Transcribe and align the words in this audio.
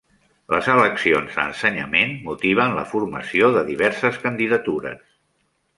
Les 0.53 0.69
eleccions 0.75 1.35
a 1.43 1.45
Ensenyament 1.51 2.15
motiven 2.31 2.75
la 2.79 2.89
formació 2.95 3.53
de 3.59 3.65
diverses 3.73 4.23
candidatures 4.27 5.07